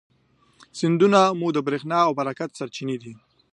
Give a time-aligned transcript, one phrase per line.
[0.77, 3.13] سیندونه مو د برېښنا او برکت سرچینې دي.